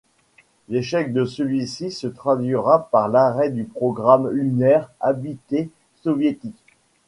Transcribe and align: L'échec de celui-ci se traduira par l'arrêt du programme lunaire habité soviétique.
L'échec 0.67 1.13
de 1.13 1.25
celui-ci 1.25 1.91
se 1.91 2.07
traduira 2.07 2.89
par 2.89 3.07
l'arrêt 3.07 3.51
du 3.51 3.65
programme 3.65 4.29
lunaire 4.31 4.89
habité 4.99 5.69
soviétique. 6.01 6.63